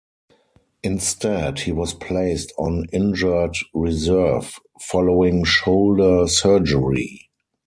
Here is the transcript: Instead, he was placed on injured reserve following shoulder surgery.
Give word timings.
Instead, 0.81 1.59
he 1.59 1.71
was 1.71 1.93
placed 1.93 2.51
on 2.57 2.87
injured 2.91 3.55
reserve 3.75 4.57
following 4.79 5.43
shoulder 5.43 6.27
surgery. 6.27 7.29